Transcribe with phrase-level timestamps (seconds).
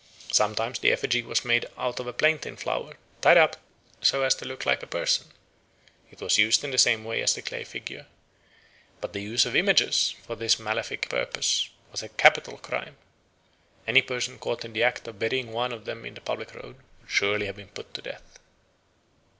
[0.31, 3.57] Sometimes the effigy was made out of a plantain flower tied up
[4.01, 5.27] so as to look like a person;
[6.09, 8.07] it was used in the same way as the clay figure.
[8.99, 12.97] But the use of images for this maleficent purpose was a capital crime;
[13.85, 16.77] any person caught in the act of burying one of them in the public road
[16.99, 18.39] would surely have been put to death.